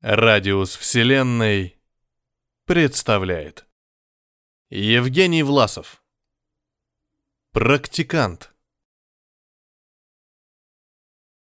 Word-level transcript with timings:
Радиус 0.00 0.76
Вселенной 0.76 1.76
представляет 2.66 3.66
Евгений 4.70 5.42
Власов 5.42 6.04
Практикант 7.50 8.54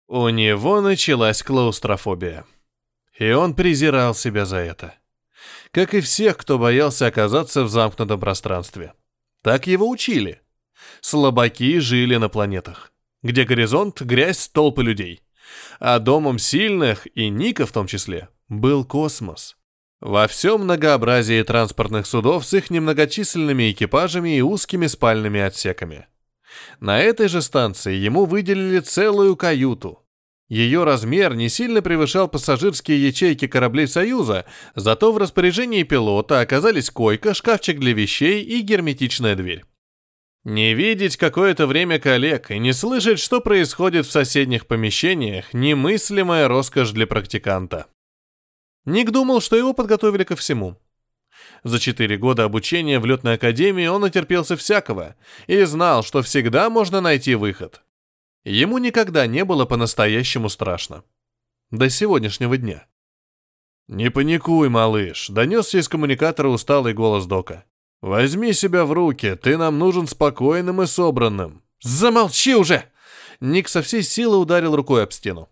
У 0.08 0.30
него 0.30 0.80
началась 0.80 1.44
клаустрофобия. 1.44 2.46
И 3.20 3.30
он 3.30 3.56
презирал 3.56 4.16
себя 4.16 4.46
за 4.46 4.60
это. 4.60 4.96
Как 5.72 5.94
и 5.94 6.00
всех, 6.00 6.38
кто 6.38 6.58
боялся 6.58 7.08
оказаться 7.08 7.66
в 7.66 7.70
замкнутом 7.70 8.22
пространстве. 8.22 8.94
Так 9.42 9.68
его 9.68 9.90
учили. 9.90 10.42
Слабаки 11.02 11.80
жили 11.80 12.16
на 12.16 12.30
планетах, 12.30 12.94
где 13.22 13.44
горизонт— 13.44 14.02
грязь 14.04 14.48
толпы 14.48 14.82
людей. 14.82 15.24
А 15.82 16.00
домом 16.00 16.40
сильных, 16.40 17.06
и 17.18 17.28
Ника 17.28 17.66
в 17.66 17.74
том 17.74 17.88
числе, 17.88 18.30
был 18.50 18.86
космос. 18.86 19.56
Во 20.02 20.28
всем 20.28 20.62
многообразии 20.62 21.42
транспортных 21.44 22.06
судов 22.06 22.46
с 22.46 22.54
их 22.54 22.70
немногочисленными 22.70 23.72
экипажами 23.72 24.38
и 24.38 24.42
узкими 24.42 24.88
спальными 24.88 25.40
отсеками. 25.40 26.08
На 26.80 27.00
этой 27.00 27.28
же 27.28 27.42
станции 27.42 27.94
ему 27.94 28.26
выделили 28.26 28.80
целую 28.80 29.36
каюту. 29.36 30.06
Ее 30.48 30.84
размер 30.84 31.34
не 31.34 31.50
сильно 31.50 31.82
превышал 31.82 32.28
пассажирские 32.28 33.08
ячейки 33.08 33.48
кораблей 33.48 33.88
Союза, 33.88 34.46
зато 34.76 35.12
в 35.12 35.18
распоряжении 35.18 35.82
пилота 35.84 36.40
оказались 36.40 36.92
койка, 36.92 37.34
шкафчик 37.34 37.80
для 37.80 37.94
вещей 37.94 38.44
и 38.44 38.62
герметичная 38.62 39.36
дверь. 39.36 39.64
Не 40.44 40.76
видеть 40.76 41.18
какое-то 41.18 41.66
время 41.66 41.98
коллег 41.98 42.52
и 42.52 42.60
не 42.60 42.74
слышать, 42.74 43.18
что 43.18 43.42
происходит 43.42 44.06
в 44.06 44.12
соседних 44.12 44.68
помещениях– 44.68 45.46
немыслимая 45.54 46.48
роскошь 46.48 46.92
для 46.92 47.08
практиканта. 47.08 47.88
Ник 48.86 49.12
думал, 49.12 49.42
что 49.42 49.56
его 49.56 49.74
подготовили 49.74 50.24
ко 50.24 50.36
всему. 50.36 50.78
За 51.64 51.80
четыре 51.80 52.18
года 52.18 52.44
обучения 52.44 53.00
в 53.00 53.06
летной 53.06 53.34
академии 53.34 53.88
он 53.88 54.02
натерпелся 54.02 54.56
всякого 54.56 55.16
и 55.48 55.64
знал, 55.64 56.04
что 56.04 56.22
всегда 56.22 56.70
можно 56.70 57.02
найти 57.02 57.36
выход. 57.36 57.82
Ему 58.44 58.78
никогда 58.78 59.26
не 59.26 59.44
было 59.44 59.66
по-настоящему 59.66 60.50
страшно. 60.50 61.04
До 61.72 61.90
сегодняшнего 61.90 62.58
дня. 62.58 62.86
«Не 63.88 64.10
паникуй, 64.10 64.70
малыш»,— 64.70 65.28
донесся 65.30 65.80
из 65.80 65.90
коммуникатора 65.90 66.50
усталый 66.50 66.94
голос 66.94 67.26
Дока. 67.26 67.66
«Возьми 68.02 68.54
себя 68.54 68.86
в 68.86 68.92
руки, 68.92 69.36
ты 69.36 69.58
нам 69.58 69.80
нужен 69.80 70.08
спокойным 70.08 70.82
и 70.82 70.86
собранным». 70.86 71.64
«Замолчи 71.82 72.56
уже!» 72.56 72.84
Ник 73.40 73.68
со 73.68 73.82
всей 73.82 74.02
силы 74.02 74.38
ударил 74.38 74.76
рукой 74.76 75.04
об 75.04 75.12
стену. 75.12 75.50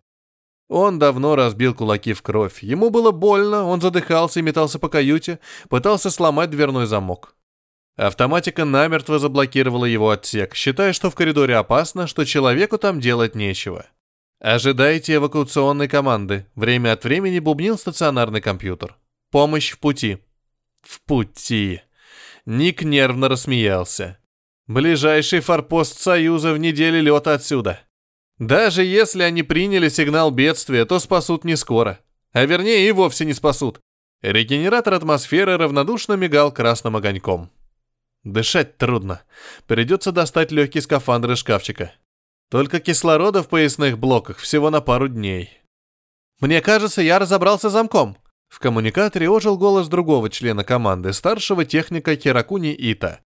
Он 0.70 0.98
давно 0.98 1.36
разбил 1.36 1.74
кулаки 1.74 2.14
в 2.14 2.22
кровь. 2.22 2.64
Ему 2.64 2.90
было 2.90 3.12
больно, 3.12 3.66
он 3.66 3.82
задыхался 3.82 4.40
и 4.40 4.44
метался 4.44 4.80
по 4.80 4.90
каюте, 4.90 5.40
пытался 5.70 6.10
сломать 6.10 6.50
дверной 6.50 6.86
замок. 6.86 7.36
Автоматика 7.96 8.66
намертво 8.66 9.20
заблокировала 9.20 9.86
его 9.86 10.10
отсек, 10.10 10.56
считая, 10.56 10.94
что 10.94 11.12
в 11.12 11.16
коридоре 11.16 11.56
опасно, 11.56 12.08
что 12.08 12.26
человеку 12.26 12.78
там 12.78 13.00
делать 13.00 13.36
нечего. 13.36 13.86
«Ожидайте 14.40 15.16
эвакуационной 15.16 15.88
команды»,— 15.88 16.48
время 16.56 16.94
от 16.94 17.04
времени 17.04 17.40
бубнил 17.40 17.78
стационарный 17.78 18.42
компьютер. 18.42 18.98
«Помощь 19.32 19.72
в 19.72 19.80
пути». 19.80 20.18
«В 20.82 21.02
пути». 21.02 21.82
Ник 22.46 22.82
нервно 22.82 23.30
рассмеялся. 23.30 24.18
«Ближайший 24.68 25.40
форпост 25.40 26.00
Союза 26.00 26.52
в 26.52 26.58
неделе 26.58 27.00
лета 27.00 27.36
отсюда. 27.36 27.80
Даже 28.48 28.84
если 28.84 29.24
они 29.24 29.42
приняли 29.42 29.88
сигнал 29.88 30.30
бедствия, 30.30 30.84
то 30.84 31.00
спасут 31.00 31.46
не 31.46 31.56
скоро. 31.56 32.00
А 32.34 32.44
вернее 32.44 32.88
и 32.90 32.92
вовсе 32.92 33.24
не 33.24 33.34
спасут. 33.34 33.80
Регенератор 34.22 34.96
атмосферы 34.96 35.56
равнодушно 35.58 36.14
мигал 36.14 36.52
красным 36.52 36.98
огоньком. 36.98 37.50
Дышать 38.26 38.78
трудно. 38.78 39.22
Придется 39.66 40.12
достать 40.12 40.52
легкий 40.52 40.82
скафандр 40.82 41.32
из 41.32 41.38
шкафчика. 41.38 41.94
Только 42.50 42.82
кислорода 42.82 43.44
в 43.44 43.48
поясных 43.48 43.98
блоках 43.98 44.40
всего 44.40 44.70
на 44.70 44.82
пару 44.82 45.08
дней. 45.08 45.62
Мне 46.42 46.60
кажется, 46.60 47.02
я 47.02 47.20
разобрался 47.20 47.70
с 47.70 47.74
замком. 47.74 48.18
В 48.50 48.60
коммуникаторе 48.60 49.30
ожил 49.30 49.58
голос 49.58 49.88
другого 49.88 50.30
члена 50.30 50.66
команды, 50.66 51.14
старшего 51.14 51.64
техника 51.64 52.16
Хиракуни 52.18 52.74
Ита. 52.74 53.22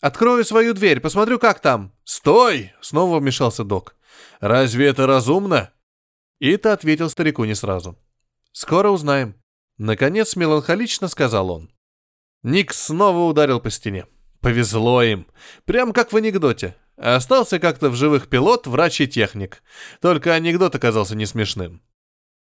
«Открою 0.00 0.44
свою 0.44 0.72
дверь, 0.72 1.00
посмотрю, 1.00 1.38
как 1.38 1.60
там». 1.60 1.92
«Стой!»— 2.04 2.72
снова 2.80 3.20
вмешался 3.20 3.64
док. 3.64 3.96
Разве 4.40 4.88
это 4.88 5.06
разумно?» 5.06 5.72
Ита 6.40 6.72
ответил 6.72 7.08
старику 7.10 7.44
не 7.44 7.54
сразу. 7.54 7.98
«Скоро 8.52 8.90
узнаем». 8.90 9.36
Наконец 9.78 10.36
меланхолично 10.36 11.08
сказал 11.08 11.50
он. 11.50 11.70
Ник 12.42 12.72
снова 12.72 13.30
ударил 13.30 13.60
по 13.60 13.70
стене. 13.70 14.06
Повезло 14.40 15.02
им. 15.02 15.26
Прям 15.64 15.92
как 15.92 16.12
в 16.12 16.16
анекдоте. 16.16 16.74
Остался 16.96 17.58
как-то 17.58 17.88
в 17.88 17.96
живых 17.96 18.28
пилот, 18.28 18.66
врач 18.66 19.00
и 19.00 19.08
техник. 19.08 19.62
Только 20.00 20.34
анекдот 20.34 20.74
оказался 20.74 21.16
не 21.16 21.26
смешным. 21.26 21.80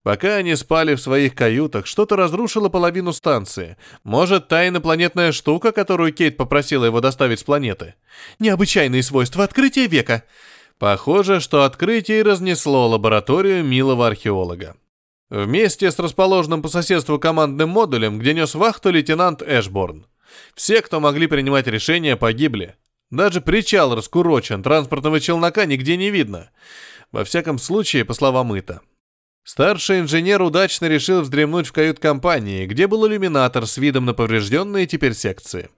Пока 0.02 0.36
они 0.36 0.54
спали 0.54 0.94
в 0.94 1.00
своих 1.00 1.34
каютах, 1.34 1.86
что-то 1.86 2.14
разрушило 2.14 2.68
половину 2.68 3.12
станции. 3.12 3.76
Может, 4.04 4.46
та 4.46 4.68
инопланетная 4.68 5.32
штука, 5.32 5.72
которую 5.72 6.12
Кейт 6.12 6.36
попросила 6.36 6.84
его 6.84 7.00
доставить 7.00 7.40
с 7.40 7.42
планеты. 7.42 7.94
Необычайные 8.38 9.02
свойства 9.02 9.42
открытия 9.42 9.88
века. 9.88 10.22
Похоже, 10.78 11.40
что 11.40 11.64
открытие 11.64 12.22
разнесло 12.22 12.88
лабораторию 12.88 13.64
милого 13.64 14.06
археолога. 14.06 14.76
Вместе 15.30 15.90
с 15.90 15.98
расположенным 15.98 16.62
по 16.62 16.68
соседству 16.68 17.18
командным 17.18 17.70
модулем, 17.70 18.18
где 18.18 18.34
нес 18.34 18.54
вахту 18.54 18.90
лейтенант 18.90 19.42
Эшборн. 19.42 20.06
Все, 20.54 20.82
кто 20.82 21.00
могли 21.00 21.26
принимать 21.26 21.66
решения, 21.66 22.16
погибли. 22.16 22.76
Даже 23.10 23.40
причал 23.40 23.94
раскурочен, 23.94 24.62
транспортного 24.62 25.18
челнока 25.18 25.64
нигде 25.64 25.96
не 25.96 26.10
видно. 26.10 26.50
Во 27.10 27.24
всяком 27.24 27.58
случае, 27.58 28.04
по 28.04 28.14
словам 28.14 28.56
Ита. 28.56 28.82
Старший 29.44 30.00
инженер 30.00 30.42
удачно 30.42 30.86
решил 30.86 31.22
вздремнуть 31.22 31.68
в 31.68 31.72
кают-компании, 31.72 32.66
где 32.66 32.86
был 32.86 33.06
иллюминатор 33.06 33.66
с 33.66 33.78
видом 33.78 34.04
на 34.04 34.12
поврежденные 34.12 34.86
теперь 34.86 35.14
секции. 35.14 35.70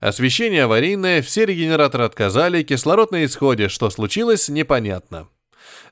Освещение 0.00 0.64
аварийное, 0.64 1.22
все 1.22 1.44
регенераторы 1.44 2.04
отказали, 2.04 2.62
кислород 2.62 3.10
на 3.10 3.24
исходе, 3.24 3.68
что 3.68 3.90
случилось, 3.90 4.48
непонятно. 4.48 5.28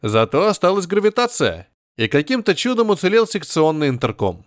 Зато 0.01 0.47
осталась 0.47 0.87
гравитация, 0.87 1.69
и 1.97 2.07
каким-то 2.07 2.55
чудом 2.55 2.91
уцелел 2.91 3.27
секционный 3.27 3.89
интерком. 3.89 4.47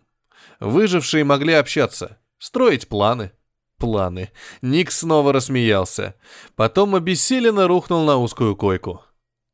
Выжившие 0.62 1.26
могли 1.26 1.54
общаться, 1.54 2.18
строить 2.38 2.88
планы. 2.88 3.32
Планы. 3.78 4.32
Ник 4.62 4.92
снова 4.92 5.32
рассмеялся. 5.32 6.16
Потом 6.56 6.96
обессиленно 6.96 7.68
рухнул 7.68 8.04
на 8.06 8.18
узкую 8.18 8.58
койку. 8.58 9.04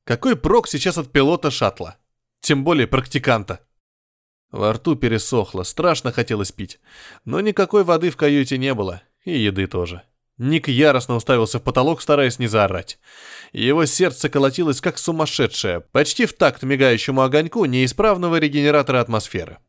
Какой 0.03 0.35
прок 0.35 0.67
сейчас 0.67 0.97
от 0.97 1.11
пилота 1.11 1.51
шаттла? 1.51 1.97
Тем 2.41 2.63
более 2.63 2.87
практиканта. 2.87 3.59
Во 4.51 4.73
рту 4.73 4.95
пересохло, 4.95 5.63
страшно 5.63 6.11
хотелось 6.11 6.51
пить. 6.51 6.79
Но 7.23 7.39
никакой 7.39 7.83
воды 7.83 8.09
в 8.09 8.17
каюте 8.17 8.57
не 8.57 8.73
было. 8.73 9.03
И 9.25 9.38
еды 9.38 9.68
тоже. 9.68 10.03
Ник 10.38 10.68
яростно 10.68 11.16
уставился 11.16 11.59
в 11.59 11.63
потолок, 11.63 12.02
стараясь 12.02 12.40
не 12.40 12.47
заорать. 12.47 13.00
Его 13.53 13.86
сердце 13.86 14.30
колотилось 14.30 14.81
как 14.81 14.97
сумасшедшее, 14.97 15.81
почти 15.81 16.25
в 16.25 16.34
такт 16.34 16.63
мигающему 16.63 17.22
огоньку 17.22 17.66
неисправного 17.66 18.38
регенератора 18.38 19.00
атмосферы. 19.00 19.59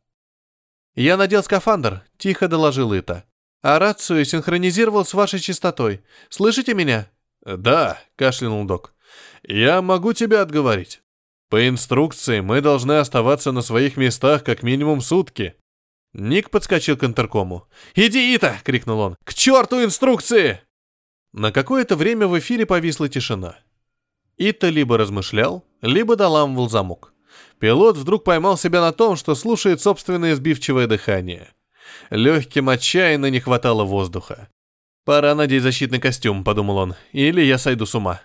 «Я 0.95 1.15
надел 1.15 1.43
скафандр»,— 1.43 2.03
тихо 2.17 2.47
доложил 2.47 2.93
Ита. 2.93 3.23
«А 3.61 3.79
рацию 3.79 4.25
синхронизировал 4.25 5.05
с 5.05 5.13
вашей 5.13 5.39
частотой. 5.39 6.01
Слышите 6.29 6.73
меня?» 6.73 7.09
«Да»,— 7.45 7.99
кашлянул 8.15 8.65
док. 8.65 8.93
«Я 9.43 9.81
могу 9.81 10.13
тебя 10.13 10.41
отговорить. 10.41 11.01
По 11.49 11.67
инструкции 11.67 12.41
мы 12.41 12.61
должны 12.61 12.93
оставаться 12.99 13.53
на 13.53 13.61
своих 13.61 13.95
местах 13.95 14.43
как 14.43 14.63
минимум 14.63 14.99
сутки. 14.99 15.55
Ник 16.13 16.49
подскочил 16.49 16.97
к 16.97 17.03
интеркому. 17.03 17.67
«Иди, 17.95 18.33
Ита!»— 18.35 18.57
крикнул 18.63 18.99
он. 18.99 19.15
«К 19.23 19.33
черту 19.33 19.83
инструкции!» 19.83 20.61
На 21.33 21.51
какое-то 21.51 21.95
время 21.95 22.27
в 22.27 22.37
эфире 22.39 22.65
повисла 22.65 23.09
тишина. 23.09 23.57
Ита 24.37 24.69
либо 24.69 24.97
размышлял, 24.97 25.65
либо 25.81 26.15
доламывал 26.15 26.69
замок. 26.69 27.13
Пилот 27.59 27.97
вдруг 27.97 28.23
поймал 28.23 28.57
себя 28.57 28.81
на 28.81 28.91
том, 28.91 29.15
что 29.15 29.35
слушает 29.35 29.81
собственное 29.81 30.35
сбивчивое 30.35 30.87
дыхание. 30.87 31.49
Легким 32.09 32.69
отчаянно 32.69 33.29
не 33.29 33.39
хватало 33.39 33.83
воздуха. 33.83 34.49
«Пора 35.05 35.35
надеть 35.35 35.63
защитный 35.63 35.99
костюм»,— 35.99 36.43
подумал 36.45 36.77
он,— 36.77 36.95
«или 37.11 37.41
я 37.41 37.57
сойду 37.57 37.85
с 37.85 37.95
ума». 37.95 38.21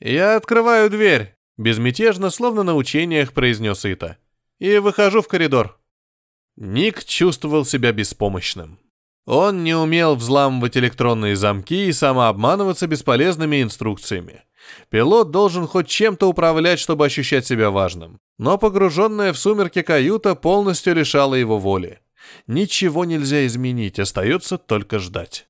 «Я 0.00 0.36
открываю 0.36 0.90
дверь»,— 0.90 1.36
безмятежно, 1.58 2.30
словно 2.30 2.62
на 2.62 2.74
учениях, 2.74 3.32
произнес 3.32 3.84
Ита. 3.84 4.18
«И 4.58 4.78
выхожу 4.78 5.22
в 5.22 5.28
коридор». 5.28 5.79
Ник 6.60 7.04
чувствовал 7.04 7.64
себя 7.64 7.90
беспомощным. 7.90 8.78
Он 9.24 9.64
не 9.64 9.74
умел 9.74 10.14
взламывать 10.14 10.76
электронные 10.76 11.34
замки 11.34 11.86
и 11.86 11.92
самообманываться 11.92 12.86
бесполезными 12.86 13.62
инструкциями. 13.62 14.44
Пилот 14.90 15.30
должен 15.30 15.66
хоть 15.66 15.88
чем-то 15.88 16.28
управлять, 16.28 16.78
чтобы 16.78 17.06
ощущать 17.06 17.46
себя 17.46 17.70
важным. 17.70 18.20
Но 18.38 18.58
погруженная 18.58 19.32
в 19.32 19.38
сумерки 19.38 19.80
каюта 19.80 20.34
полностью 20.34 20.94
лишала 20.94 21.34
его 21.34 21.58
воли. 21.58 22.00
Ничего 22.46 23.06
нельзя 23.06 23.46
изменить, 23.46 23.98
остается 23.98 24.58
только 24.58 24.98
ждать. 24.98 25.48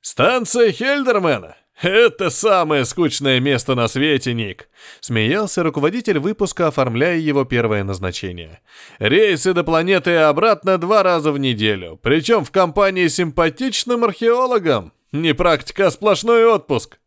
«Станция 0.00 0.72
Хельдермена! 0.72 1.56
Это 1.80 2.30
самое 2.30 2.84
скучное 2.84 3.38
место 3.38 3.76
на 3.76 3.86
свете, 3.86 4.34
Ник!» 4.34 4.68
Смеялся 5.00 5.62
руководитель 5.62 6.18
выпуска, 6.18 6.66
оформляя 6.66 7.18
его 7.18 7.44
первое 7.44 7.84
назначение. 7.84 8.60
«Рейсы 8.98 9.54
до 9.54 9.62
планеты 9.62 10.10
и 10.10 10.14
обратно 10.14 10.78
два 10.78 11.04
раза 11.04 11.30
в 11.30 11.38
неделю, 11.38 11.98
причем 12.02 12.44
в 12.44 12.50
компании 12.50 13.06
с 13.06 13.14
симпатичным 13.14 14.02
археологом. 14.02 14.92
Не 15.12 15.34
практика, 15.34 15.86
а 15.86 15.90
сплошной 15.90 16.44
отпуск!» 16.46 16.98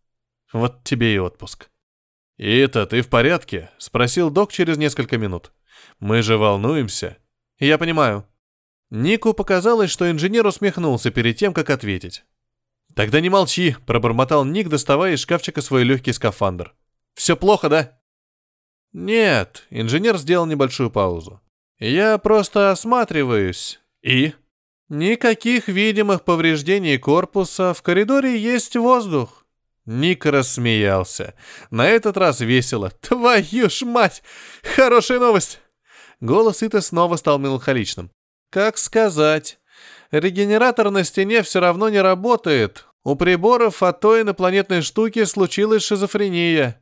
Вот 0.54 0.84
тебе 0.84 1.16
и 1.16 1.18
отпуск. 1.18 1.70
«Ита, 2.38 2.86
ты 2.86 3.02
в 3.02 3.10
порядке?»— 3.10 3.70
спросил 3.78 4.30
док 4.30 4.54
через 4.54 4.78
несколько 4.78 5.18
минут. 5.18 5.52
«Мы 6.00 6.22
же 6.22 6.38
волнуемся». 6.38 7.18
«Я 7.60 7.78
понимаю». 7.78 8.26
Нику 8.90 9.34
показалось, 9.34 9.92
что 9.92 10.10
инженер 10.10 10.46
усмехнулся 10.46 11.12
перед 11.12 11.38
тем, 11.38 11.54
как 11.54 11.70
ответить. 11.70 12.24
«Тогда 12.96 13.22
не 13.22 13.30
молчи»,— 13.30 13.76
пробормотал 13.86 14.46
Ник, 14.46 14.68
доставая 14.68 15.14
из 15.14 15.20
шкафчика 15.20 15.62
свой 15.62 15.84
легкий 15.84 16.14
скафандр. 16.14 16.74
«Все 17.14 17.36
плохо, 17.36 17.70
да?» 17.70 18.00
«Нет»,— 18.94 19.66
инженер 19.70 20.18
сделал 20.18 20.46
небольшую 20.46 20.92
паузу. 20.92 21.42
«Я 21.80 22.18
просто 22.18 22.72
осматриваюсь». 22.72 23.80
«И?» 24.02 24.34
«Никаких 24.90 25.70
видимых 25.70 26.26
повреждений 26.26 26.98
корпуса, 26.98 27.74
в 27.74 27.82
коридоре 27.82 28.38
есть 28.38 28.76
воздух». 28.76 29.46
Ник 29.86 30.26
рассмеялся. 30.26 31.34
На 31.70 31.88
этот 31.88 32.18
раз 32.18 32.42
весело. 32.42 32.92
«Твою 33.02 33.70
ж 33.70 33.84
мать! 33.84 34.22
Хорошая 34.76 35.20
новость!» 35.20 35.62
Голос 36.20 36.62
Ита 36.62 36.82
снова 36.82 37.16
стал 37.16 37.40
меланхоличным. 37.40 38.12
«Как 38.50 38.78
сказать? 38.78 39.60
Регенератор 40.12 40.92
на 40.92 41.04
стене 41.04 41.42
все 41.42 41.60
равно 41.60 41.90
не 41.90 42.02
работает. 42.02 42.86
У 43.04 43.16
приборов 43.16 43.82
от 43.82 44.02
той 44.02 44.22
инопланетной 44.22 44.82
штуки 44.82 45.24
случилась 45.24 45.84
шизофрения». 45.84 46.82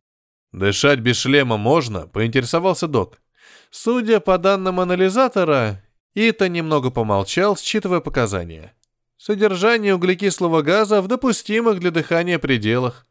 «Дышать 0.51 0.99
без 0.99 1.17
шлема 1.17 1.57
можно?»— 1.57 2.07
поинтересовался 2.13 2.87
док. 2.87 3.19
Судя 3.69 4.19
по 4.19 4.39
данным 4.39 4.79
анализатора, 4.79 5.83
Ита 6.15 6.49
немного 6.49 6.89
помолчал, 6.89 7.55
считывая 7.55 7.99
показания. 7.99 8.73
Содержание 9.17 9.93
углекислого 9.93 10.63
газа 10.63 11.01
в 11.01 11.07
допустимых 11.07 11.79
для 11.79 11.91
дыхания 11.91 12.39
пределах. 12.39 13.05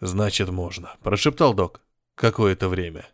«Значит, 0.00 0.48
можно»,— 0.48 0.96
прошептал 1.02 1.52
док. 1.52 1.82
«Какое-то 2.14 2.68
время». 2.68 3.06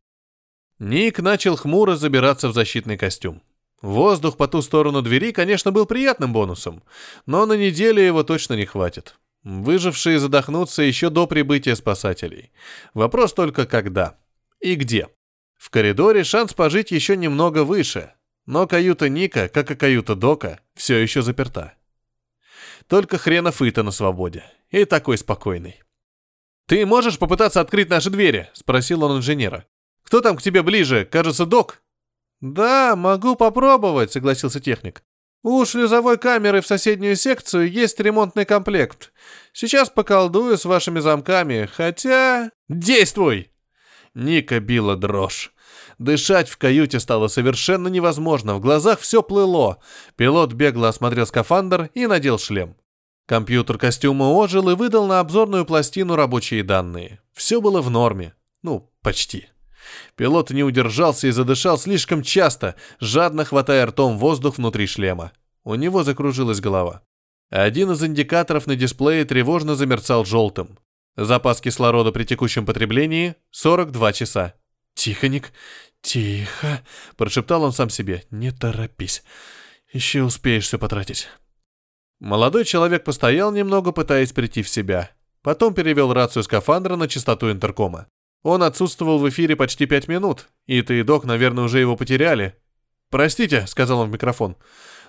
Ник 0.79 1.19
начал 1.19 1.57
хмуро 1.57 1.97
забираться 1.97 2.49
в 2.49 2.55
защитный 2.55 2.97
костюм. 2.97 3.43
Воздух 3.83 4.37
по 4.37 4.47
ту 4.47 4.61
сторону 4.61 5.01
двери, 5.01 5.33
конечно, 5.33 5.73
был 5.73 5.87
приятным 5.87 6.33
бонусом, 6.33 6.83
но 7.27 7.47
на 7.47 7.55
неделю 7.55 8.03
его 8.03 8.23
точно 8.23 8.55
не 8.55 8.67
хватит. 8.67 9.17
Выжившие 9.43 10.19
задохнутся 10.19 10.83
еще 10.83 11.09
до 11.09 11.27
прибытия 11.27 11.75
спасателей. 11.75 12.53
Вопрос 12.93 13.33
только 13.33 13.67
когда 13.67 14.19
и 14.61 14.75
где. 14.75 15.09
В 15.57 15.71
коридоре 15.71 16.25
шанс 16.25 16.53
пожить 16.53 16.91
еще 16.91 17.17
немного 17.17 17.65
выше, 17.65 18.13
но 18.47 18.67
каюта 18.67 19.09
Ника, 19.09 19.49
как 19.49 19.71
и 19.71 19.75
каюта 19.75 20.15
Дока, 20.15 20.61
все 20.75 20.99
еще 20.99 21.23
заперта. 21.23 21.75
Только 22.87 23.19
хренов 23.19 23.63
Ита 23.63 23.83
на 23.83 23.91
свободе. 23.91 24.45
И 24.71 24.85
такой 24.85 25.17
спокойный. 25.19 25.83
«Ты 26.67 26.87
можешь 26.87 27.19
попытаться 27.19 27.61
открыть 27.61 27.91
наши 27.91 28.11
двери?»— 28.11 28.49
спросил 28.53 29.03
он 29.03 29.19
инженера. 29.19 29.67
«Кто 30.03 30.21
там 30.21 30.37
к 30.37 30.43
тебе 30.43 30.63
ближе? 30.63 31.05
Кажется, 31.05 31.47
док». 31.47 31.83
«Да, 32.41 32.97
могу 32.97 33.37
попробовать»,— 33.37 34.13
согласился 34.13 34.61
техник. 34.61 35.03
«У 35.43 35.65
шлюзовой 35.65 36.19
камеры 36.19 36.61
в 36.61 36.67
соседнюю 36.67 37.17
секцию 37.17 37.71
есть 37.71 38.01
ремонтный 38.01 38.45
комплект. 38.45 39.13
Сейчас 39.53 39.91
поколдую 39.91 40.57
с 40.57 40.65
вашими 40.65 41.01
замками, 41.01 41.69
хотя...» 41.73 42.51
«Действуй!» 42.69 43.51
Ника 44.15 44.61
била 44.61 44.97
дрожь. 44.97 45.53
Дышать 45.99 46.49
в 46.49 46.57
каюте 46.57 46.99
стало 46.99 47.29
совершенно 47.29 47.89
невозможно, 47.89 48.55
в 48.55 48.61
глазах 48.61 49.01
все 49.01 49.23
плыло. 49.23 49.79
Пилот 50.17 50.55
бегло 50.55 50.89
осмотрел 50.89 51.27
скафандр 51.27 51.91
и 51.95 52.07
надел 52.07 52.39
шлем. 52.39 52.77
Компьютер 53.27 53.79
костюма 53.79 54.25
ожил 54.25 54.71
и 54.71 54.75
выдал 54.75 55.07
на 55.07 55.21
обзорную 55.21 55.65
пластину 55.65 56.17
рабочие 56.17 56.65
данные. 56.65 57.21
Все 57.33 57.61
было 57.61 57.81
в 57.81 57.91
норме. 57.91 58.35
Ну, 58.63 58.91
почти. 59.03 59.49
Пилот 60.17 60.51
не 60.51 60.63
удержался 60.63 61.27
и 61.27 61.31
задышал 61.31 61.79
слишком 61.79 62.23
часто, 62.23 62.75
жадно 63.01 63.45
хватая 63.45 63.87
ртом 63.87 64.19
воздух 64.19 64.59
внутри 64.59 64.87
шлема. 64.87 65.33
У 65.65 65.75
него 65.75 66.03
закружилась 66.03 66.61
голова. 66.61 67.03
Один 67.51 67.91
из 67.91 68.03
индикаторов 68.03 68.67
на 68.67 68.77
дисплее 68.77 69.25
тревожно 69.25 69.75
замерцал 69.75 70.25
желтым. 70.25 70.79
Запас 71.17 71.61
кислорода 71.61 72.13
при 72.13 72.25
текущем 72.25 72.65
потреблении— 72.65 73.35
42 73.51 74.13
часа. 74.13 74.55
«Тихо, 74.95 75.29
Ник, 75.29 75.53
тихо»,— 76.01 76.83
прошептал 77.17 77.65
он 77.65 77.73
сам 77.73 77.91
себе. 77.91 78.25
«Не 78.31 78.53
торопись. 78.53 79.23
Еще 79.93 80.23
успеешь 80.23 80.65
все 80.65 80.79
потратить». 80.79 81.29
Молодой 82.21 82.65
человек 82.65 83.03
постоял 83.03 83.51
немного, 83.51 83.93
пытаясь 83.93 84.33
прийти 84.33 84.63
в 84.63 84.69
себя. 84.69 85.11
Потом 85.43 85.75
перевел 85.75 86.13
рацию 86.13 86.43
скафандра 86.43 86.97
на 86.97 87.09
частоту 87.09 87.51
интеркома. 87.51 88.07
Он 88.43 88.63
отсутствовал 88.63 89.19
в 89.19 89.29
эфире 89.29 89.55
почти 89.55 89.87
пять 89.87 90.09
минут, 90.09 90.49
и 90.67 90.81
ты 90.83 91.01
и 91.01 91.03
док, 91.03 91.25
наверное, 91.25 91.65
уже 91.65 91.79
его 91.79 91.97
потеряли. 91.97 92.57
«Простите»,— 93.11 93.67
сказал 93.69 94.01
он 94.01 94.09
в 94.09 94.13
микрофон. 94.13 94.57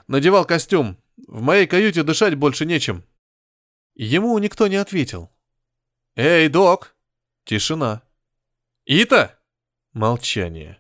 «Надевал 0.07 0.45
костюм. 0.45 0.98
В 1.28 1.42
моей 1.42 1.68
каюте 1.68 2.04
дышать 2.04 2.36
больше 2.36 2.66
нечем». 2.66 3.06
Ему 3.95 4.38
никто 4.39 4.68
не 4.68 4.75
ответил. 4.75 5.31
«Эй, 6.16 6.50
док!» 6.50 6.95
Тишина. 7.45 8.01
«Ита!» 8.86 9.39
Молчание. 9.94 10.80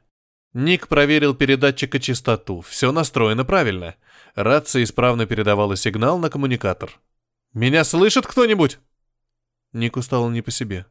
Ник 0.53 0.87
проверил 0.87 1.33
передатчик 1.33 1.95
и 1.95 1.99
частоту. 1.99 2.61
Все 2.61 2.91
настроено 2.91 3.45
правильно. 3.45 3.95
Рация 4.35 4.83
исправно 4.83 5.25
передавала 5.25 5.75
сигнал 5.75 6.17
на 6.19 6.29
коммуникатор. 6.29 6.99
«Меня 7.53 7.83
слышит 7.83 8.25
кто-нибудь?» 8.25 8.79
Нику 9.71 10.01
стало 10.01 10.29
не 10.29 10.41
по 10.41 10.51
себе. 10.51 10.85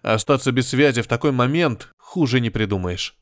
Остаться 0.00 0.52
без 0.52 0.68
связи 0.68 1.02
в 1.02 1.06
такой 1.06 1.32
момент 1.32 1.88
хуже 1.98 2.40
не 2.40 2.50
придумаешь. 2.50 3.16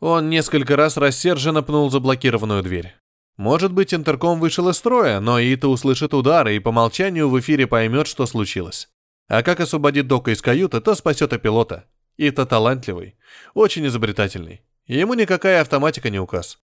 Он 0.00 0.30
несколько 0.30 0.76
раз 0.76 0.96
рассерженно 0.96 1.62
пнул 1.62 1.90
заблокированную 1.90 2.62
дверь. 2.62 2.94
Может 3.36 3.72
быть, 3.72 3.92
интерком 3.92 4.38
вышел 4.38 4.68
из 4.68 4.76
строя, 4.76 5.18
но 5.18 5.40
Ита 5.40 5.68
услышит 5.68 6.14
удары 6.14 6.54
и 6.54 6.60
по 6.60 6.70
молчанию 6.70 7.28
в 7.28 7.38
эфире 7.40 7.66
поймет, 7.66 8.06
что 8.06 8.26
случилось. 8.26 8.88
А 9.28 9.42
как 9.42 9.60
освободит 9.60 10.06
Дока 10.06 10.30
из 10.30 10.40
каюты, 10.40 10.80
то 10.80 10.94
спасет 10.94 11.32
и 11.32 11.38
пилота. 11.38 11.86
Ита 12.16 12.46
талантливый, 12.46 13.16
очень 13.54 13.86
изобретательный. 13.86 14.62
Ему 14.86 15.14
никакая 15.14 15.62
автоматика 15.62 16.10
не 16.10 16.20
указ. 16.20 16.58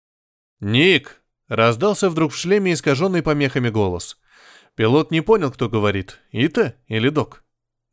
«Ник!» 0.60 1.22
Раздался 1.48 2.10
вдруг 2.10 2.32
в 2.32 2.36
шлеме 2.36 2.74
искаженный 2.74 3.22
помехами 3.22 3.70
голос. 3.70 4.18
Пилот 4.74 5.10
не 5.10 5.22
понял, 5.22 5.50
кто 5.50 5.68
говорит, 5.68 6.20
Ита 6.30 6.74
или 6.86 7.08
Док. 7.08 7.42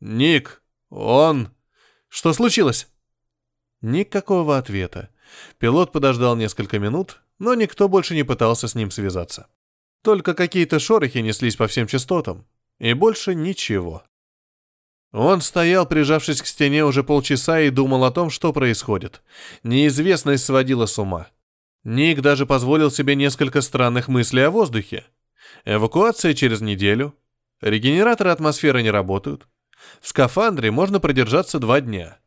«Ник, 0.00 0.62
он...» 0.90 1.50
«Что 2.08 2.32
случилось?» 2.32 2.88
Никакого 3.82 4.58
ответа. 4.58 5.10
Пилот 5.58 5.92
подождал 5.92 6.34
несколько 6.34 6.78
минут, 6.78 7.20
но 7.38 7.54
никто 7.54 7.88
больше 7.88 8.14
не 8.14 8.22
пытался 8.22 8.68
с 8.68 8.74
ним 8.74 8.90
связаться. 8.90 9.48
Только 10.02 10.34
какие-то 10.34 10.78
шорохи 10.78 11.18
неслись 11.18 11.56
по 11.56 11.66
всем 11.66 11.86
частотам. 11.86 12.46
И 12.78 12.94
больше 12.94 13.34
ничего. 13.34 14.02
Он 15.12 15.40
стоял, 15.40 15.86
прижавшись 15.86 16.42
к 16.42 16.46
стене 16.46 16.84
уже 16.84 17.02
полчаса 17.02 17.60
и 17.60 17.70
думал 17.70 18.04
о 18.04 18.10
том, 18.10 18.30
что 18.30 18.52
происходит. 18.52 19.22
Неизвестность 19.62 20.44
сводила 20.44 20.86
с 20.86 20.98
ума. 20.98 21.28
Ник 21.84 22.20
даже 22.20 22.46
позволил 22.46 22.90
себе 22.90 23.14
несколько 23.14 23.60
странных 23.60 24.08
мыслей 24.08 24.42
о 24.42 24.50
воздухе. 24.50 25.06
Эвакуация 25.64 26.34
через 26.34 26.60
неделю. 26.60 27.14
Регенераторы 27.60 28.30
атмосферы 28.30 28.82
не 28.82 28.90
работают. 28.90 29.46
В 30.00 30.08
скафандре 30.08 30.70
можно 30.70 31.00
продержаться 31.00 31.58
два 31.58 31.80
дня. 31.80 32.18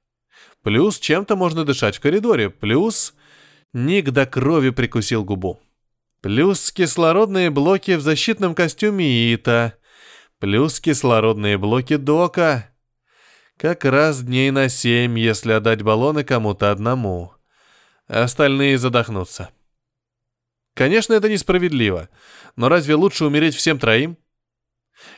Плюс 0.63 0.99
чем-то 0.99 1.35
можно 1.35 1.65
дышать 1.65 1.97
в 1.97 2.01
коридоре. 2.01 2.49
Плюс... 2.49 3.13
Ник 3.71 4.09
до 4.09 4.25
крови 4.25 4.71
прикусил 4.71 5.23
губу. 5.23 5.59
Плюс 6.21 6.71
кислородные 6.71 7.51
блоки 7.51 7.91
в 7.91 8.01
защитном 8.01 8.55
костюме 8.55 9.31
Ита. 9.31 9.75
Плюс 10.39 10.79
кислородные 10.79 11.59
блоки 11.59 11.95
Дока. 11.97 12.71
Как 13.57 13.85
раз 13.85 14.23
дней 14.23 14.49
на 14.49 14.69
семь, 14.69 15.19
если 15.19 15.51
отдать 15.51 15.83
баллоны 15.83 16.23
кому-то 16.23 16.71
одному 16.71 17.33
остальные 18.09 18.77
задохнутся. 18.77 19.51
Конечно, 20.73 21.13
это 21.13 21.29
несправедливо, 21.29 22.09
но 22.55 22.69
разве 22.69 22.95
лучше 22.95 23.25
умереть 23.25 23.55
всем 23.55 23.79
троим? 23.79 24.17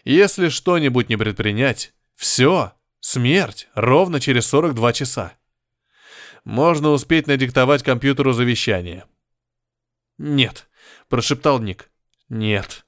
Если 0.03 0.49
что-нибудь 0.49 1.09
не 1.09 1.17
предпринять, 1.17 1.93
все, 2.15 2.73
смерть, 2.99 3.67
ровно 3.73 4.19
через 4.19 4.47
42 4.47 4.93
часа. 4.93 5.33
Можно 6.43 6.89
успеть 6.89 7.27
надиктовать 7.27 7.83
компьютеру 7.83 8.33
завещание. 8.33 9.05
«Нет»,— 10.17 10.69
прошептал 11.09 11.59
Ник. 11.59 11.89
«Нет». 12.29 12.85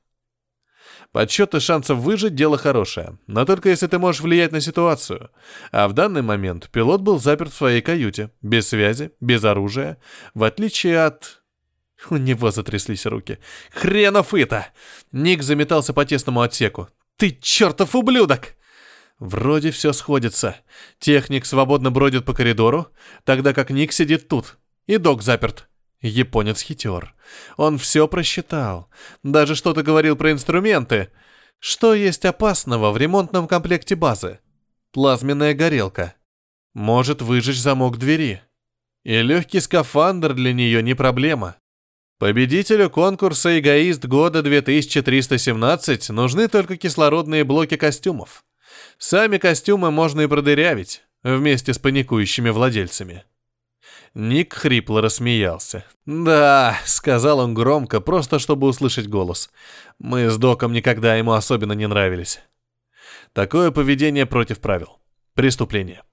Подсчеты 1.11 1.59
шансов 1.59 1.99
выжить– 1.99 2.33
дело 2.35 2.57
хорошее, 2.57 3.19
но 3.27 3.45
только 3.45 3.69
если 3.69 3.85
ты 3.85 3.99
можешь 3.99 4.21
влиять 4.21 4.51
на 4.51 4.61
ситуацию. 4.61 5.29
А 5.71 5.87
в 5.87 5.93
данный 5.93 6.23
момент 6.23 6.69
пилот 6.71 7.01
был 7.01 7.19
заперт 7.19 7.53
в 7.53 7.55
своей 7.55 7.81
каюте, 7.81 8.31
без 8.41 8.67
связи, 8.69 9.11
без 9.19 9.43
оружия, 9.43 9.99
в 10.33 10.43
отличие 10.43 11.03
от... 11.03 11.43
У 12.09 12.17
него 12.17 12.49
затряслись 12.49 13.05
руки. 13.05 13.37
«Хренов 13.71 14.33
это!» 14.33 14.67
Ник 15.11 15.43
заметался 15.43 15.93
по 15.93 16.03
тесному 16.03 16.41
отсеку. 16.41 16.89
«Ты 17.15 17.37
чертов 17.39 17.95
ублюдок!» 17.95 18.55
Вроде 19.19 19.71
все 19.71 19.93
сходится. 19.93 20.57
Техник 20.99 21.45
свободно 21.45 21.91
бродит 21.91 22.25
по 22.25 22.33
коридору, 22.33 22.87
тогда 23.23 23.53
как 23.53 23.69
Ник 23.69 23.91
сидит 23.93 24.27
тут. 24.27 24.57
И 24.85 24.97
док 24.97 25.21
заперт. 25.21 25.69
Японец 26.01 26.61
хитер. 26.61 27.15
Он 27.55 27.77
все 27.77 28.07
просчитал. 28.07 28.89
Даже 29.23 29.55
что-то 29.55 29.83
говорил 29.83 30.17
про 30.17 30.31
инструменты. 30.31 31.09
Что 31.59 31.93
есть 31.93 32.25
опасного 32.25 32.91
в 32.91 32.97
ремонтном 32.97 33.47
комплекте 33.47 33.95
базы? 33.95 34.39
Плазменная 34.91 35.53
горелка. 35.53 36.15
Может 36.73 37.21
выжечь 37.21 37.59
замок 37.59 37.97
двери. 37.97 38.41
И 39.05 39.21
легкий 39.21 39.61
скафандр 39.61 40.33
для 40.33 40.51
нее 40.53 40.83
не 40.83 40.93
проблема. 40.93 41.55
Победителю 42.19 42.89
конкурса 42.89 43.59
«Эгоист 43.59 44.05
года 44.05 44.39
2317» 44.39 46.11
нужны 46.11 46.47
только 46.47 46.77
кислородные 46.77 47.43
блоки 47.43 47.77
костюмов. 47.77 48.43
Сами 49.05 49.37
костюмы 49.37 49.91
можно 49.91 50.21
и 50.21 50.27
продырявить, 50.27 51.03
вместе 51.23 51.73
с 51.73 51.77
паникующими 51.77 52.51
владельцами. 52.51 53.25
Ник 54.13 54.53
хрипло 54.53 55.01
рассмеялся. 55.01 55.83
«Да»,— 56.05 56.79
сказал 56.85 57.39
он 57.39 57.53
громко, 57.53 57.99
просто 57.99 58.39
чтобы 58.39 58.65
услышать 58.65 59.09
голос. 59.09 59.51
«Мы 59.99 60.29
с 60.29 60.37
Доком 60.37 60.71
никогда 60.71 61.15
ему 61.15 61.33
особенно 61.33 61.73
не 61.73 61.85
нравились». 61.85 62.39
Такое 63.33 63.71
поведение 63.71 64.25
против 64.25 64.61
правил. 64.61 64.99
Преступление. 65.33 66.03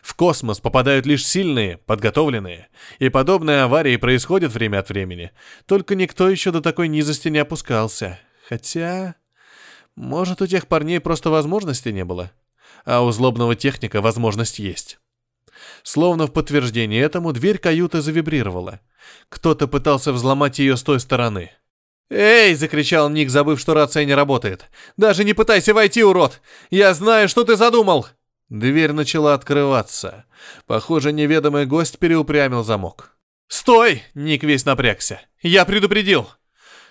В 0.00 0.14
космос 0.14 0.60
попадают 0.60 1.04
лишь 1.04 1.26
сильные, 1.26 1.78
подготовленные, 1.78 2.68
и 3.00 3.08
подобные 3.08 3.62
аварии 3.62 3.96
происходят 3.96 4.52
время 4.52 4.78
от 4.78 4.88
времени. 4.88 5.32
Только 5.66 5.96
никто 5.96 6.28
еще 6.28 6.52
до 6.52 6.60
такой 6.60 6.86
низости 6.86 7.26
не 7.26 7.38
опускался. 7.38 8.20
Хотя... 8.48 9.16
Может, 9.96 10.42
у 10.42 10.46
тех 10.46 10.66
парней 10.66 11.00
просто 11.00 11.30
возможности 11.30 11.88
не 11.88 12.04
было? 12.04 12.30
А 12.84 13.02
у 13.02 13.10
злобного 13.10 13.56
техника 13.56 14.00
возможность 14.00 14.58
есть. 14.58 14.98
Словно 15.82 16.26
в 16.26 16.32
подтверждение 16.32 17.02
этому 17.02 17.32
дверь 17.32 17.58
каюты 17.58 18.02
завибрировала. 18.02 18.80
Кто-то 19.28 19.66
пытался 19.66 20.12
взломать 20.12 20.58
ее 20.58 20.76
с 20.76 20.82
той 20.82 21.00
стороны. 21.00 21.50
«Эй!»— 22.10 22.54
закричал 22.56 23.08
Ник, 23.08 23.30
забыв, 23.30 23.58
что 23.58 23.74
рация 23.74 24.04
не 24.04 24.14
работает. 24.14 24.66
«Даже 24.96 25.24
не 25.24 25.32
пытайся 25.32 25.74
войти, 25.74 26.04
урод! 26.04 26.40
Я 26.70 26.94
знаю, 26.94 27.28
что 27.28 27.44
ты 27.44 27.56
задумал!» 27.56 28.06
Дверь 28.48 28.92
начала 28.92 29.34
открываться. 29.34 30.24
Похоже, 30.66 31.12
неведомый 31.12 31.66
гость 31.66 31.98
переупрямил 31.98 32.62
замок. 32.62 33.16
«Стой!»— 33.48 34.04
Ник 34.14 34.44
весь 34.44 34.64
напрягся. 34.64 35.20
«Я 35.42 35.64
предупредил!» 35.64 36.28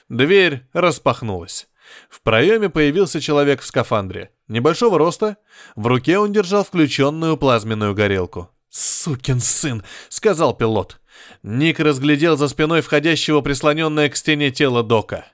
Дверь 0.10 0.64
распахнулась. 0.74 1.68
В 2.10 2.22
проеме 2.22 2.70
появился 2.70 3.22
человек 3.22 3.62
в 3.62 3.66
скафандре. 3.66 4.32
Небольшого 4.48 4.98
роста. 4.98 5.38
В 5.76 5.88
руке 5.88 6.18
он 6.20 6.32
держал 6.32 6.64
включенную 6.64 7.38
плазменную 7.38 7.94
горелку. 7.94 8.50
«Сукин 8.70 9.40
сын!»— 9.40 9.84
сказал 10.10 10.56
пилот. 10.56 11.00
Ник 11.44 11.80
разглядел 11.80 12.36
за 12.38 12.48
спиной 12.48 12.82
входящего 12.82 13.42
прислоненное 13.42 14.10
к 14.10 14.16
стене 14.16 14.52
тело 14.52 14.84
Дока. 14.84 15.26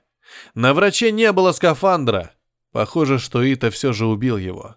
На 0.54 0.74
враче 0.74 1.10
не 1.10 1.32
было 1.32 1.52
скафандра. 1.52 2.32
Похоже, 2.72 3.18
что 3.18 3.42
Ита 3.42 3.70
все 3.70 3.92
же 3.92 4.06
убил 4.06 4.36
его. 4.36 4.76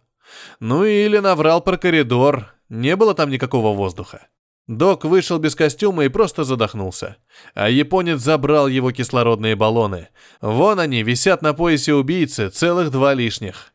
Ну 0.59 0.83
или 0.83 1.17
наврал 1.19 1.61
про 1.61 1.77
коридор. 1.77 2.53
Не 2.69 2.95
было 2.95 3.13
там 3.13 3.29
никакого 3.29 3.75
воздуха. 3.75 4.27
Док 4.67 5.05
вышел 5.05 5.37
без 5.37 5.53
костюма 5.53 6.05
и 6.05 6.09
просто 6.09 6.43
задохнулся. 6.43 7.17
А 7.53 7.69
японец 7.69 8.19
забрал 8.19 8.67
его 8.67 8.91
кислородные 8.91 9.55
баллоны. 9.55 10.09
Вон 10.41 10.79
они, 10.79 11.03
висят 11.03 11.43
на 11.43 11.53
поясе 11.53 11.93
убийцы, 11.93 12.49
целых 12.49 12.89
два 12.89 13.13
лишних. 13.13 13.73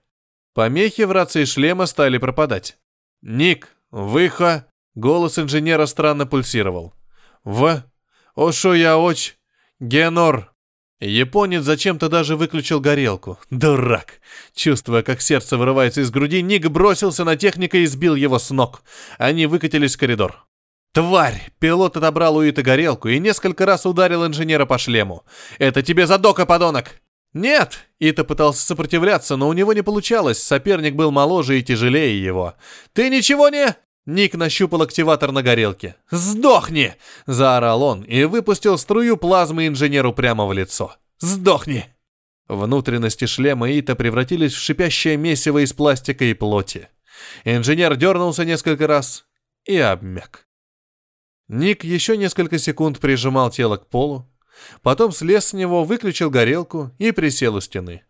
Помехи 0.53 1.03
в 1.03 1.13
рации 1.13 1.45
шлема 1.45 1.87
стали 1.87 2.19
пропадать. 2.19 2.77
«Ник, 3.23 3.77
выхо!» 3.91 4.67
Голос 4.97 5.39
инженера 5.39 5.87
странно 5.87 6.27
пульсировал. 6.27 6.95
«В! 7.45 7.85
Ошо 8.35 8.75
я 8.75 8.99
оч! 8.99 9.37
Генор!» 9.79 10.53
Японец 10.99 11.63
зачем-то 11.63 12.09
даже 12.09 12.37
выключил 12.37 12.81
горелку. 12.81 13.39
Дурак! 13.49 14.21
Чувствуя, 14.55 15.03
как 15.03 15.23
сердце 15.23 15.57
вырывается 15.57 16.03
из 16.03 16.11
груди, 16.11 16.43
Ник 16.43 16.69
бросился 16.69 17.25
на 17.25 17.37
техника 17.37 17.79
и 17.79 17.87
сбил 17.87 18.17
его 18.17 18.39
с 18.39 18.51
ног. 18.51 18.83
Они 19.17 19.47
выкатились 19.47 19.97
в 19.97 19.99
коридор. 19.99 20.45
«Тварь!» 20.93 21.51
Пилот 21.59 21.97
отобрал 21.97 22.37
у 22.37 22.43
Ита 22.43 22.63
горелку 22.63 23.09
и 23.09 23.19
несколько 23.19 23.65
раз 23.65 23.87
ударил 23.87 24.27
инженера 24.27 24.67
по 24.67 24.79
шлему. 24.79 25.25
«Это 25.59 25.83
тебе 25.83 26.07
задока, 26.07 26.47
подонок!» 26.47 27.01
«Нет!» 27.33 27.87
Ита 28.01 28.25
пытался 28.25 28.67
сопротивляться, 28.67 29.37
но 29.37 29.49
у 29.49 29.53
него 29.53 29.73
не 29.73 29.83
получалось. 29.83 30.43
Соперник 30.43 30.95
был 30.95 31.13
моложе 31.13 31.59
и 31.59 31.63
тяжелее 31.63 32.23
его. 32.23 32.55
«Ты 32.93 33.09
ничего 33.09 33.49
не...» 33.49 33.77
Ник 34.07 34.35
нащупал 34.35 34.83
активатор 34.83 35.31
на 35.31 35.43
горелке. 35.43 35.95
«Сдохни!»– 36.11 36.95
заорал 37.27 37.83
он 37.83 38.03
и 38.03 38.25
выпустил 38.25 38.79
струю 38.79 39.17
плазмы 39.17 39.69
инженеру 39.69 40.13
прямо 40.13 40.47
в 40.47 40.53
лицо. 40.53 40.97
«Сдохни!» 41.21 41.85
Внутренности 42.49 43.27
шлема 43.27 43.71
Ита 43.71 43.95
превратились 43.95 44.55
в 44.55 44.59
шипящее 44.59 45.17
месиво 45.17 45.63
из 45.63 45.73
пластика 45.73 46.25
и 46.25 46.35
плоти. 46.35 46.89
Инженер 47.45 47.95
дернулся 47.95 48.45
несколько 48.45 48.89
раз 48.89 49.27
и 49.67 49.77
обмяк. 49.77 50.50
Ник 51.53 51.83
еще 51.83 52.17
несколько 52.17 52.59
секунд 52.59 53.01
прижимал 53.01 53.51
тело 53.51 53.77
к 53.77 53.89
полу, 53.89 54.31
потом 54.83 55.11
слез 55.11 55.47
с 55.47 55.53
него, 55.53 55.83
выключил 55.83 56.31
горелку 56.31 56.93
и 56.99 57.11
присел 57.11 57.57
у 57.57 57.61
стены. 57.61 58.05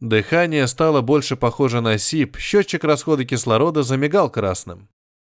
Дыхание 0.00 0.66
стало 0.66 1.00
больше 1.00 1.36
похоже 1.36 1.80
на 1.80 1.96
сип, 1.96 2.36
счетчик 2.38 2.82
расхода 2.82 3.24
кислорода 3.24 3.84
замигал 3.84 4.28
красным. 4.30 4.88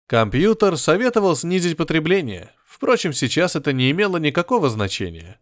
Компьютер 0.06 0.76
советовал 0.76 1.34
снизить 1.34 1.78
потребление, 1.78 2.50
впрочем, 2.66 3.14
сейчас 3.14 3.56
это 3.56 3.72
не 3.72 3.90
имело 3.92 4.18
никакого 4.18 4.68
значения. 4.68 5.40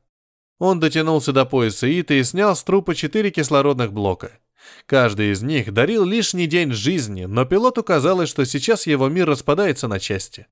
Он 0.60 0.78
дотянулся 0.78 1.32
до 1.32 1.44
пояса 1.44 1.88
Ита 1.88 2.14
и 2.14 2.22
снял 2.22 2.54
с 2.54 2.62
трупа 2.62 2.94
четыре 2.94 3.32
кислородных 3.32 3.92
блока. 3.92 4.38
Каждый 4.86 5.32
из 5.32 5.42
них 5.42 5.72
дарил 5.72 6.04
лишний 6.04 6.46
день 6.46 6.70
жизни, 6.70 7.24
но 7.24 7.44
пилоту 7.46 7.82
казалось, 7.82 8.28
что 8.28 8.46
сейчас 8.46 8.86
его 8.86 9.08
мир 9.08 9.26
распадается 9.28 9.88
на 9.88 9.98
части. 9.98 10.46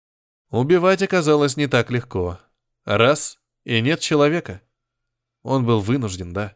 Убивать 0.54 1.02
оказалось 1.02 1.56
не 1.56 1.66
так 1.66 1.90
легко. 1.90 2.38
Раз— 2.84 3.40
и 3.64 3.80
нет 3.80 3.98
человека. 3.98 4.60
Он 5.42 5.66
был 5.66 5.80
вынужден, 5.80 6.32
да. 6.32 6.54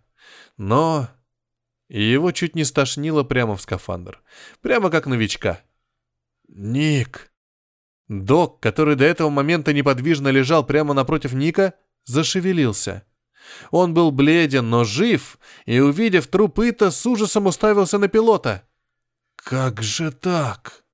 Но... 0.56 1.08
Его 1.88 2.30
чуть 2.30 2.54
не 2.54 2.62
стошнило 2.62 3.24
прямо 3.24 3.56
в 3.56 3.60
скафандр. 3.60 4.22
Прямо 4.60 4.90
как 4.90 5.06
новичка. 5.06 5.60
«Ник!» 6.46 7.32
Док, 8.06 8.60
который 8.60 8.94
до 8.94 9.04
этого 9.04 9.30
момента 9.30 9.72
неподвижно 9.72 10.28
лежал 10.28 10.64
прямо 10.64 10.94
напротив 10.94 11.32
Ника, 11.32 11.74
зашевелился. 12.04 13.04
Он 13.72 13.94
был 13.94 14.12
бледен, 14.12 14.70
но 14.70 14.84
жив, 14.84 15.40
и, 15.66 15.80
увидев 15.80 16.28
труп 16.28 16.60
Ита, 16.60 16.92
с 16.92 17.04
ужасом 17.04 17.46
уставился 17.46 17.98
на 17.98 18.06
пилота. 18.06 18.62
«Как 19.34 19.82
же 19.82 20.12
так?» 20.12 20.84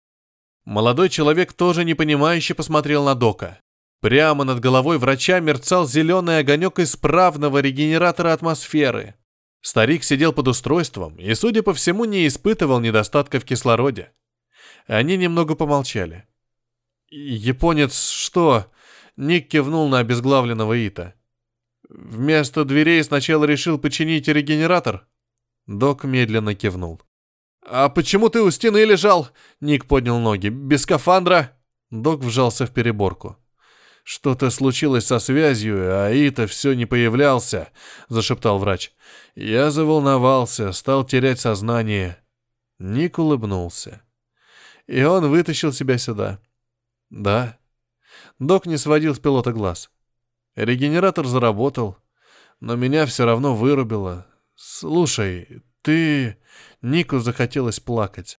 Молодой 0.65 1.11
человек 1.11 1.53
тоже 1.53 1.85
непонимающе 1.85 2.55
посмотрел 2.55 3.05
на 3.05 3.15
Дока. 3.15 3.61
Прямо 4.01 4.45
над 4.45 4.61
головой 4.61 4.99
врача 4.99 5.41
мерцал 5.41 5.87
зеленый 5.87 6.39
огонек 6.39 6.79
исправного 6.79 7.59
регенератора 7.59 8.33
атмосферы. 8.33 9.15
Старик 9.61 10.05
сидел 10.05 10.33
под 10.33 10.49
устройством 10.49 11.17
и, 11.17 11.33
судя 11.35 11.63
по 11.63 11.73
всему, 11.73 12.05
не 12.05 12.27
испытывал 12.27 12.81
недостатка 12.81 13.41
в 13.41 13.45
кислороде. 13.45 14.13
Они 14.87 15.17
немного 15.17 15.55
помолчали. 15.55 16.27
«Японец 17.11 18.11
что?» 18.11 18.67
Ник 19.17 19.49
кивнул 19.49 19.89
на 19.89 20.01
обезглавленного 20.01 20.75
Ита. 20.75 21.15
«Вместо 21.89 22.65
дверей 22.65 23.03
сначала 23.05 23.45
решил 23.45 23.79
починить 23.79 24.29
регенератор?» 24.29 25.07
Док 25.67 26.05
медленно 26.05 26.55
кивнул. 26.55 27.01
«А 27.67 27.89
почему 27.89 28.29
ты 28.29 28.43
у 28.43 28.51
стены 28.51 28.85
лежал?» 28.85 29.29
Ник 29.61 29.87
поднял 29.87 30.19
ноги. 30.19 30.49
«Без 30.49 30.83
скафандра?» 30.83 31.53
Док 31.91 32.21
вжался 32.21 32.67
в 32.67 32.73
переборку. 32.73 33.39
Что-то 34.05 34.51
случилось 34.51 35.07
со 35.07 35.19
связью, 35.19 35.79
а 35.79 36.11
Ита 36.11 36.47
все 36.47 36.75
не 36.75 36.85
появлялся, 36.85 37.71
зашептал 38.09 38.59
врач. 38.59 38.93
Я 39.35 39.71
заволновался, 39.71 40.73
стал 40.73 41.05
терять 41.05 41.41
сознание. 41.41 42.19
Ник 42.79 43.19
улыбнулся. 43.19 44.03
И 44.87 45.03
он 45.03 45.31
вытащил 45.31 45.73
себя 45.73 45.97
сюда. 45.97 46.39
Да. 47.09 47.59
Док 48.39 48.67
не 48.67 48.77
сводил 48.77 49.15
с 49.15 49.19
пилота 49.19 49.53
глаз. 49.53 49.91
Регенератор 50.55 51.27
заработал, 51.27 51.97
но 52.61 52.77
меня 52.77 53.07
все 53.07 53.25
равно 53.25 53.57
вырубило. 53.57 54.27
Слушай, 54.55 55.63
ты... 55.81 56.37
Нику 56.85 57.19
захотелось 57.19 57.81
плакать. 57.81 58.39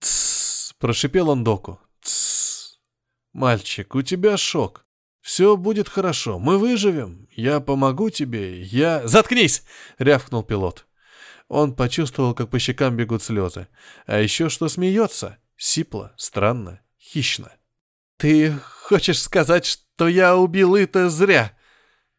«Тссс!»— 0.00 0.74
прошипел 0.78 1.30
он 1.30 1.44
доку. 1.44 1.80
«Тссс! 2.02 2.78
Мальчик, 3.32 3.94
у 3.94 4.02
тебя 4.02 4.36
шок. 4.36 4.84
Все 5.22 5.56
будет 5.56 5.88
хорошо, 5.88 6.38
мы 6.38 6.58
выживем. 6.58 7.26
Я 7.32 7.58
помогу 7.60 8.10
тебе, 8.10 8.60
я...» 8.60 9.08
«Заткнись!»— 9.08 9.64
рявкнул 9.98 10.42
пилот. 10.42 10.86
Он 11.48 11.74
почувствовал, 11.74 12.34
как 12.34 12.50
по 12.50 12.58
щекам 12.58 12.96
бегут 12.96 13.22
слезы. 13.22 13.66
А 14.04 14.18
еще 14.20 14.50
что 14.50 14.68
смеется. 14.68 15.38
Сипло, 15.56 16.12
странно, 16.18 16.82
хищно. 17.00 17.50
«Ты 18.18 18.52
хочешь 18.82 19.22
сказать, 19.22 19.64
что 19.64 20.06
я 20.06 20.36
убил 20.36 20.76
это 20.76 21.08
зря?» 21.08 21.55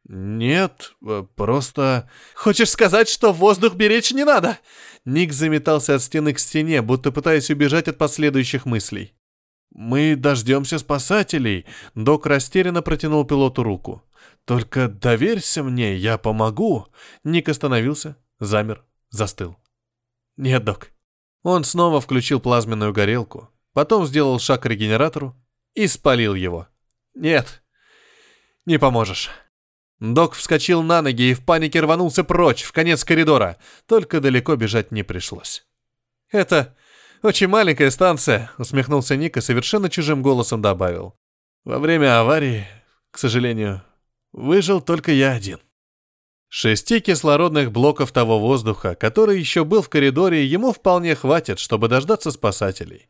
«Нет, 0.08 0.96
э, 1.06 1.26
просто...» 1.36 2.10
«Хочешь 2.34 2.70
сказать, 2.70 3.10
что 3.10 3.34
воздух 3.34 3.76
беречь 3.76 4.12
не 4.12 4.24
надо?» 4.24 4.58
Ник 5.04 5.34
заметался 5.34 5.96
от 5.96 6.02
стены 6.02 6.34
к 6.34 6.40
стене, 6.40 6.82
будто 6.82 7.12
пытаясь 7.12 7.50
убежать 7.50 7.90
от 7.90 7.98
последующих 7.98 8.66
мыслей. 8.66 9.14
«Мы 9.72 10.16
дождемся 10.16 10.80
спасателей»,— 10.80 11.66
док 11.96 12.26
растерянно 12.26 12.82
протянул 12.82 13.26
пилоту 13.26 13.64
руку. 13.64 14.02
«Только 14.46 14.88
доверься 14.88 15.62
мне, 15.62 15.98
я 15.98 16.18
помогу». 16.18 16.88
Ник 17.26 17.50
остановился, 17.50 18.16
замер, 18.40 18.86
застыл. 19.10 19.58
«Нет, 20.38 20.64
док». 20.64 20.92
Он 21.44 21.66
снова 21.66 22.00
включил 22.00 22.40
плазменную 22.40 22.94
горелку, 22.94 23.50
потом 23.74 24.08
сделал 24.08 24.40
шаг 24.40 24.64
к 24.64 24.66
регенератору 24.68 25.36
и 25.74 25.86
спалил 25.88 26.34
его. 26.34 26.68
«Нет, 27.14 27.62
не 28.66 28.78
поможешь». 28.78 29.30
Док 30.00 30.36
вскочил 30.36 30.84
на 30.84 31.02
ноги 31.02 31.32
и 31.32 31.34
в 31.34 31.44
панике 31.44 31.80
рванулся 31.80 32.24
прочь, 32.24 32.64
в 32.64 32.72
конец 32.72 33.04
коридора. 33.04 33.58
Только 33.88 34.22
далеко 34.22 34.56
бежать 34.56 34.92
не 34.92 35.04
пришлось. 35.04 35.66
«Это 36.32 36.76
очень 37.24 37.48
маленькая 37.48 37.90
станция»,— 37.90 38.52
усмехнулся 38.58 39.16
Ник 39.16 39.38
и 39.38 39.42
совершенно 39.42 39.90
чужим 39.90 40.22
голосом 40.22 40.62
добавил. 40.62 41.16
«Во 41.64 41.80
время 41.80 42.20
аварии, 42.20 42.68
к 43.12 43.18
сожалению, 43.18 43.82
выжил 44.34 44.82
только 44.82 45.12
я 45.12 45.32
один». 45.32 45.60
Шести 46.50 47.02
кислородных 47.02 47.72
блоков 47.72 48.12
того 48.12 48.40
воздуха, 48.40 48.96
который 48.96 49.40
еще 49.40 49.66
был 49.66 49.82
в 49.82 49.90
коридоре, 49.90 50.46
ему 50.46 50.72
вполне 50.72 51.14
хватит, 51.16 51.60
чтобы 51.60 51.88
дождаться 51.88 52.32
спасателей. 52.32 53.10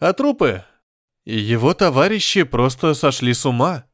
А 0.00 0.12
трупы... 0.12 0.64
Его 1.26 1.72
товарищи 1.72 2.42
просто 2.42 2.92
сошли 2.92 3.32
с 3.32 3.46
ума. 3.46 3.86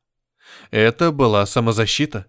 Это 0.70 1.12
была 1.12 1.46
самозащита. 1.46 2.26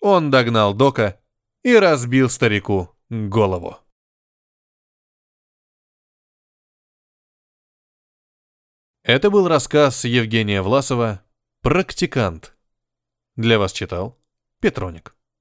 Он 0.00 0.30
догнал 0.30 0.74
Дока 0.74 1.20
и 1.62 1.74
разбил 1.76 2.28
старику 2.28 2.90
голову. 3.08 3.78
Это 9.02 9.30
был 9.30 9.48
рассказ 9.48 10.04
Евгения 10.04 10.62
Власова 10.62 11.22
«Практикант». 11.60 12.56
Для 13.36 13.58
вас 13.58 13.72
читал 13.72 14.18
Петроник. 14.60 15.14